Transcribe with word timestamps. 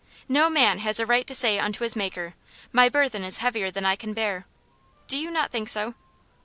No 0.27 0.49
man 0.49 0.79
has 0.79 0.99
a 0.99 1.05
right 1.05 1.27
to 1.27 1.35
say 1.35 1.59
unto 1.59 1.83
his 1.83 1.95
Maker, 1.95 2.33
'My 2.73 2.89
burthen 2.89 3.23
is 3.23 3.37
heavier 3.37 3.69
than 3.69 3.85
I 3.85 3.95
can 3.95 4.13
bear.' 4.15 4.47
Do 5.07 5.19
you 5.19 5.29
not 5.29 5.51
think 5.51 5.69
so?" 5.69 5.93